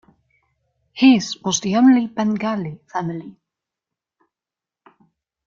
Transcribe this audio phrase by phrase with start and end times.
[0.93, 3.37] His was the only Bengali family.